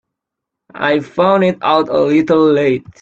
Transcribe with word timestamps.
I 0.73 0.99
found 1.01 1.43
it 1.43 1.59
out 1.61 1.89
a 1.89 1.99
little 2.01 2.51
late. 2.53 2.87